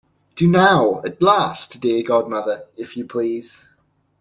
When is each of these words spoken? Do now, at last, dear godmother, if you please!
Do 0.35 0.47
now, 0.47 1.03
at 1.05 1.21
last, 1.21 1.79
dear 1.79 2.01
godmother, 2.01 2.65
if 2.75 2.97
you 2.97 3.05
please! 3.05 3.67